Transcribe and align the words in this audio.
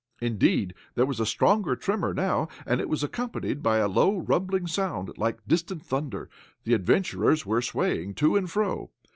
Indeed, 0.19 0.73
there 0.95 1.05
was 1.05 1.19
a 1.19 1.27
stronger 1.27 1.75
tremor 1.75 2.11
now, 2.11 2.47
and 2.65 2.81
it 2.81 2.89
was 2.89 3.03
accompanied 3.03 3.61
by 3.61 3.77
a 3.77 3.87
low, 3.87 4.17
rumbling 4.17 4.65
sound, 4.65 5.15
like 5.15 5.47
distant 5.47 5.85
thunder. 5.85 6.27
The 6.63 6.73
adventurers 6.73 7.45
were 7.45 7.61
swaying 7.61 8.15
to 8.15 8.35
and 8.35 8.49
fro. 8.49 8.89